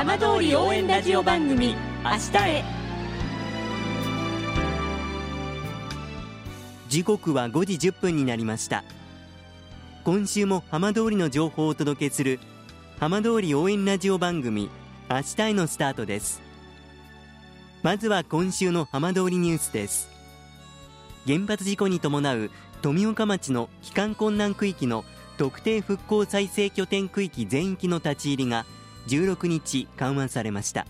[0.00, 2.64] 浜通り応援ラジオ番組明日へ。
[6.88, 8.82] 時刻は5時10分になりました。
[10.04, 12.40] 今週も浜通りの情報をお届けする
[12.98, 14.70] 浜通り応援ラジオ番組
[15.10, 16.40] 明日へのスタートです。
[17.82, 20.08] まずは今週の浜通りニュースです。
[21.26, 25.04] 原発事故に伴う富岡町の帰還困難区域の
[25.36, 28.64] 特定復興再生拠点区域全域の立ち入りが
[29.10, 30.86] 16日緩和されました。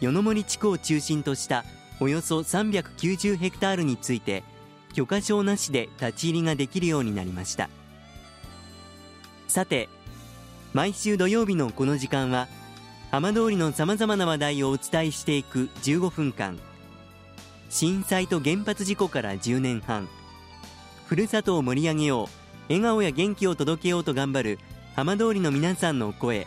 [0.00, 1.64] 与野森地区を中心とした
[2.00, 4.42] およそ390ヘクタールについて
[4.94, 7.68] 許可証なしで立ち入りができるようになりました。
[9.46, 9.88] さて
[10.72, 12.48] 毎週土曜日のこの時間は
[13.10, 16.58] 浜通りのさまざまな話題をお伝えしていく15分間。
[17.68, 20.08] 震災と原発事故から10年半。
[21.06, 22.26] ふるさとを盛り上げよう
[22.68, 24.58] 笑顔や元気を届けようと頑張る
[24.94, 26.46] 浜通りの皆さんの声。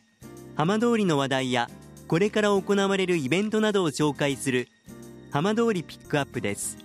[0.61, 1.71] 浜通りの話題や
[2.07, 4.67] これから行われるイベントなどを紹介する
[5.31, 6.77] 浜通りピックアップです。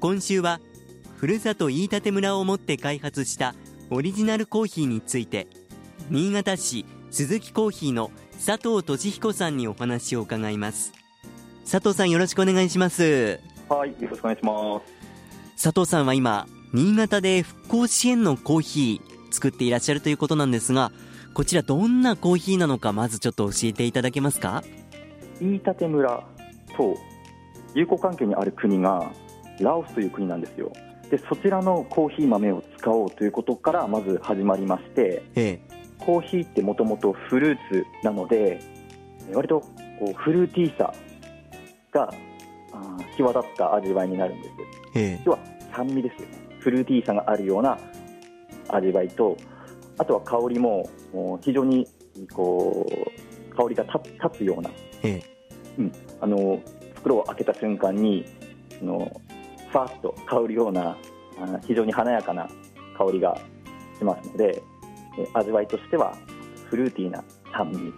[0.00, 0.58] 今週は
[1.16, 3.54] ふるさと飯舘村をもって開発した
[3.90, 5.46] オリジナルコーヒーについて
[6.10, 8.10] 新潟市鈴木コーヒーの
[8.44, 10.92] 佐藤俊彦さんにお話を伺います。
[11.70, 13.38] 佐藤さんよろしくお願いします。
[13.68, 14.80] はいよろしくお願いしま
[15.56, 15.62] す。
[15.62, 20.90] 佐藤さんは今新潟で復興支援のコーヒー作っていらっしゃるということなんですが
[21.38, 24.64] こちらどんなコーヒーなのかまずちょっと教えていただけますか？
[25.40, 26.24] 飯舘村
[26.76, 26.96] と
[27.74, 29.12] 友好関係にある国が
[29.60, 30.72] ラオスという国なんですよ。
[31.08, 35.60] でそちらのコーヒー豆を使おうということからまず始まりまして、ええ、
[36.00, 38.58] コーヒーってもともとフルーツなので
[39.32, 39.68] 割とこ
[40.10, 40.92] うフルーティーさ
[41.92, 42.12] が
[43.16, 44.50] 際立った味わいになるんです、
[44.96, 45.38] ええ、要は
[45.72, 46.58] 酸味ですよね。
[46.58, 47.78] フルーティーさがあるような
[48.70, 49.36] 味わいと
[49.98, 50.88] あとは香りも
[51.40, 51.86] 非常に
[52.32, 52.86] こ
[53.52, 54.70] う香りが立つような、
[55.02, 55.38] ええ。
[55.78, 56.60] うん、あの
[56.96, 58.24] 袋を開けた瞬間に
[58.80, 59.20] あの
[59.70, 60.96] ファーッと香るような
[61.66, 62.48] 非常に華やかな
[62.96, 63.38] 香りが
[63.98, 64.62] しますので
[65.34, 66.16] 味わいとしては
[66.70, 67.22] フルーティーな
[67.52, 67.92] 酸味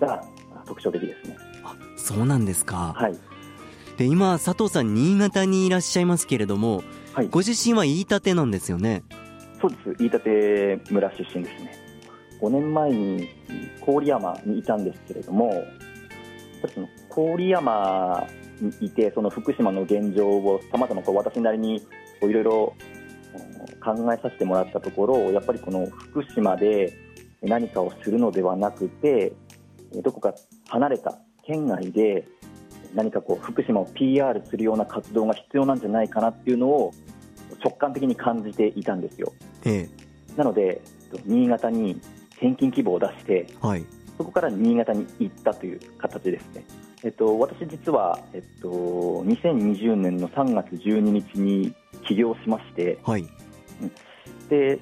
[0.00, 0.24] が
[0.66, 1.36] 特徴的ですね。
[1.64, 3.16] あそうなんですか、はい、
[3.96, 6.82] で今佐藤さん新潟にいらっしゃいますけれども、
[7.14, 9.02] はい、ご自身は飯舘なんですよね
[9.60, 11.72] そうです飯舘村出身ですね
[12.40, 13.28] 5年前に
[13.84, 15.64] 郡山にいたんですけれども
[16.74, 16.88] その
[17.34, 18.26] 郡山
[18.60, 21.76] にいてその福島の現状をさまざま私なりに
[22.22, 22.74] いろいろ
[23.82, 26.92] 考えさせてもらったところやっぱりこの福島で
[27.42, 29.32] 何かをするのではなくて
[30.02, 30.34] どこか
[30.68, 32.26] 離れた県外で
[32.94, 36.92] 何かこう福島を PR するような活動が必要なんじゃないかなっていうのを
[37.62, 39.32] 直感的に感じていたんですよ。
[39.66, 40.80] ええ、なので
[41.24, 42.00] 新潟に
[42.32, 43.84] 転勤希望を出して、はい、
[44.16, 46.64] そこから新潟に行ったという形ですね。
[47.02, 51.74] えっと、私実は、えっと、2020年の3月12日に
[52.06, 53.26] 起業しまして、はい、
[54.48, 54.78] で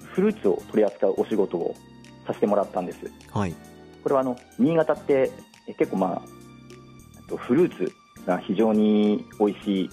[0.00, 1.74] フルーツを取り扱うお仕事を
[2.26, 2.98] させてもらったんです、
[3.30, 3.54] はい、
[4.02, 5.30] これはあの新潟って
[5.78, 6.22] 結構ま
[7.32, 7.92] あフルーツ
[8.26, 9.90] が非常に美味しい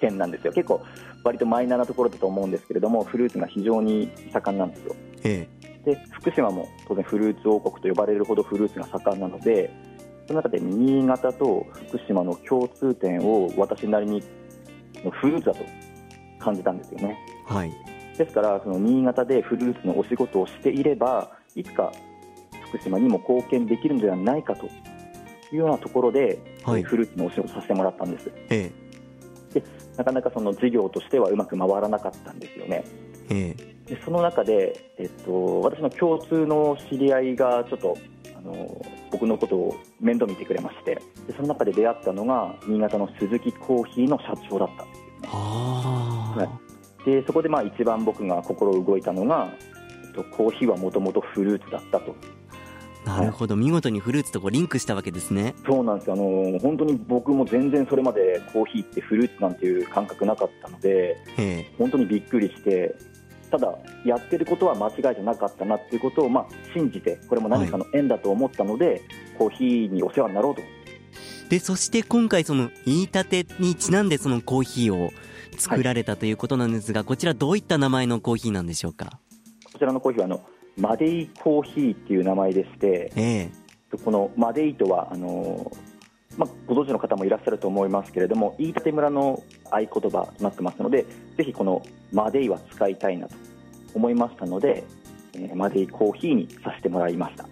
[0.00, 0.52] 県なんですよ。
[0.52, 0.82] 結構
[1.24, 5.48] 割とマイナーなところだと思うんですけれどもフルーツが非常に盛んなんですよ、え
[5.84, 9.70] え、で福島も当然フルーツ王国と呼ばれるほどフルーツが盛んなので
[10.26, 14.22] その中で新潟と福島の共通点を私なりに
[15.20, 15.64] フルーツだと
[16.38, 17.72] 感じたんですよね、はい、
[18.16, 21.92] ですからその新潟でフルーツのお仕事をしていればいつか
[22.68, 24.70] 福島にも貢献できるんではないかとい
[25.52, 28.72] うようなところで、はい、フルーツのお仕事させてもらったんです、え
[29.54, 29.62] え、で
[29.96, 32.84] なかなかその事業としてはうまく回らなかったんですよね、
[33.30, 37.96] ええ、でその中で、えっと、私の共通の知り合いがちょっと
[38.36, 40.96] あの僕のことを面倒見てくれまして
[41.26, 45.28] でその中で出会ったのが新潟の鈴木コーヒーの社長だったんですよね。
[45.30, 46.64] はい
[47.04, 49.52] でそこでまあ一番僕が心動いたのが、
[50.06, 52.16] えっと、コーヒーはもともとフルーツだったと。
[53.04, 55.54] なるほど、はい、見事にフルーツとこうリンクしたわけですね。
[55.66, 61.16] そうなんですあの本当に僕も全然それまでコーヒーってフルーツなんていう感覚なかったので、
[61.78, 62.94] 本当にびっくりして、
[63.50, 69.00] ただ、やってることは間違いじゃなかったなっていうことを、まあ、信じて、これも何かの縁だと思ったので、はい、
[69.38, 70.62] コーヒーにお世話になろうと。
[71.50, 75.12] でそして今回、その言いたてにちなんで、そのコーヒーを
[75.56, 79.20] 作られたということなんですが、はい、こちら、どういった名前のコーヒーなんでしょうか？
[79.72, 80.40] こちらのコーヒーはあの
[80.76, 85.70] マデイコーヒーっていう名前でして、えー、このマデイとはあの
[86.36, 89.40] まあ、ご存知の方もいらっしゃると思いますけれども飯舘村の
[89.70, 91.06] 合言葉となってますので
[91.36, 91.80] ぜひこの
[92.12, 93.36] マデイは使いたいなと
[93.94, 94.82] 思いましたので、
[95.34, 97.46] えー、マデイコーヒーにさせてもらいました。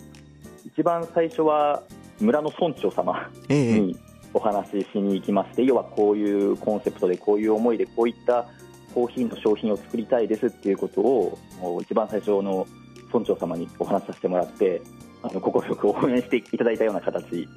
[0.65, 1.83] 一番最初は
[2.21, 3.99] 村の村長様に
[4.33, 8.47] お話ししに行きまして、え要はこういうコンセプトでこういう思いでこういった
[8.95, 11.39] コーヒーの商品を作りたいですっていうことを
[11.83, 12.67] 一番最初の
[13.13, 14.83] 村長様にお話しさせてもらって
[15.23, 17.49] あの快く応援していただいたような形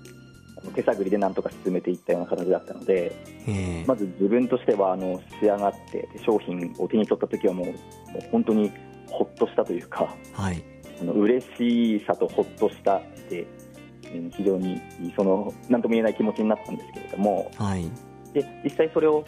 [0.74, 3.16] 手探りでなんとか進めていったような形だったので、
[3.86, 7.78] まず自分としてはあの仕上がって商品を手に取った時はもうもう
[8.32, 8.72] 本当に
[9.08, 10.64] ほっとしたというか、はい、
[11.00, 13.46] あの嬉しさとほっとしたで
[14.36, 14.82] 非常に
[15.16, 17.90] その何とも言えない気持ちになったんですけれども、はい、
[18.34, 19.26] で実際それを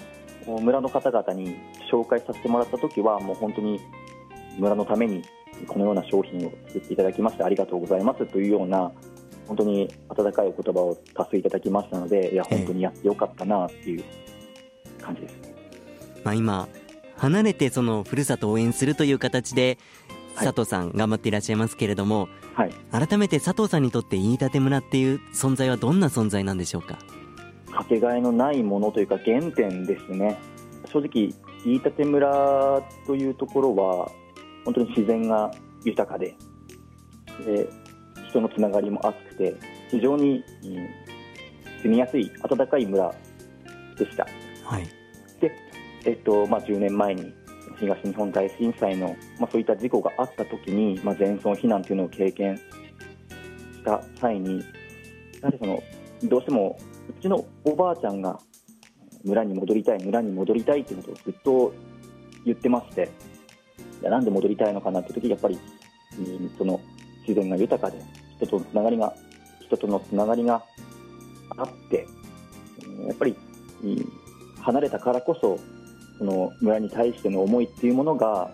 [0.47, 1.55] 村の方々に
[1.91, 3.79] 紹介させてもらった時はもう本当に
[4.57, 5.23] 村のために
[5.65, 8.91] このような商品を作っていただきましてありがとうございますというような
[9.47, 14.03] 本当に温かいお言葉を多数いただきましたのでいや本当にやってよかったなっていう
[15.01, 15.35] 感じです、
[16.23, 16.67] まあ、今
[17.15, 19.77] 離れてそのふるさとを応援するという形で
[20.35, 26.99] 佐藤さん頑張っていらっしゃいますけれども、はい、改めて佐藤さんにとって飯舘村っていう存在はどんな存在なんでしょうか？
[27.71, 30.37] かけがえのないものというか原点ですね。
[30.85, 31.33] 正直
[31.65, 34.11] 飯舘村というところは
[34.67, 35.49] 本当に自然が
[35.85, 36.35] 豊かで
[37.45, 37.69] で
[38.27, 39.55] 人のつながりも厚くて
[39.89, 43.15] 非常に、うん、住みやすい暖かい村
[43.97, 44.27] でした、
[44.65, 44.83] はい。
[45.39, 45.53] で
[46.03, 47.33] えっとまあ、10年前に
[47.79, 52.63] 東日本大震災の、まあ、そういった事故があった時に、まあ、全村避難というのを経験し
[53.85, 54.59] た際に
[55.39, 55.81] やはりその
[56.23, 56.77] どうしても
[57.09, 58.37] うちのおばあちゃんが
[59.23, 61.73] 村に戻りたい村に戻りたいということをずっと
[62.43, 63.09] 言ってまして
[64.03, 65.59] なんで戻りたいのかなという時やっぱり、
[66.57, 66.79] その
[67.27, 68.01] 自然が豊かで
[68.37, 69.13] 人とのつながりが
[69.61, 70.63] 人とのつながりが
[71.57, 72.07] あって
[73.07, 73.35] やっぱり
[74.61, 75.59] 離れたからこそ
[76.17, 78.49] その村に対しての思いっていうものが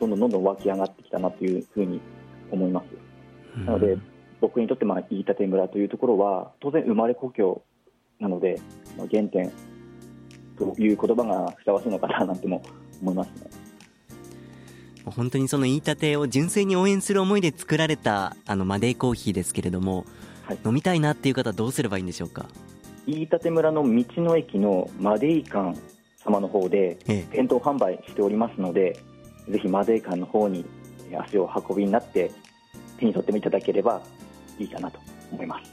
[0.00, 2.00] どんどんどんどん湧き上がってきたなというふうに
[2.50, 3.64] 思います。
[3.64, 3.96] なので
[4.40, 7.62] 僕にとってまあ飯舘村というところは当然生まれ故郷
[8.20, 8.60] なので、
[8.96, 9.52] まあ、原点
[10.56, 12.62] という言葉がふさわしいのかななんても
[13.00, 13.67] 思いますね。
[15.10, 20.04] 本当にその言いたてを純粋に応援する思いで作られたあのマデイコーヒーですけれども、
[20.44, 22.46] はい、飲みたいなっていう方どうすればいいんでしょうか？
[23.06, 25.78] 飯舘村の道の駅のマデイ館
[26.24, 29.02] 様の方で店頭販売しておりますので、え
[29.48, 30.64] え、ぜひマデイ館の方に
[31.18, 32.30] 足を運びになって
[32.98, 34.02] 手に取っていただければ
[34.58, 34.98] いいかなと
[35.32, 35.72] 思います。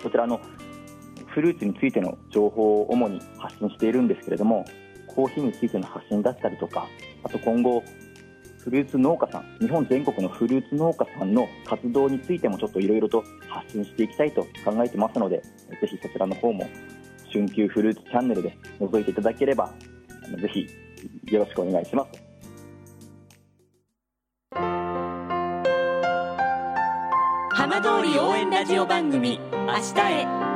[0.03, 0.41] こちらの
[1.27, 4.65] フルーツについての情報を主に発信しているんですけれども
[5.17, 6.87] コーヒーについての発信だったりとか
[7.25, 7.83] あと今後
[8.59, 15.39] フルーツ農家さん日本全国のフルーツ農家さんの活動についてもちょっといろいろと発信していきたいと考えてますので
[15.81, 16.69] ぜひそちらの方も
[17.33, 19.73] 春秋フルーツチャンネルで覗いていただければ
[20.41, 20.67] ぜひ
[21.33, 22.27] よろしくお願いします。
[27.57, 30.56] 浜通り応援ラジオ番組明日へ。